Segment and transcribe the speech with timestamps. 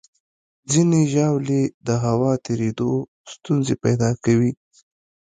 [0.71, 2.91] ځینې ژاولې د هوا تېرېدو
[3.33, 4.51] ستونزې پیدا کوي.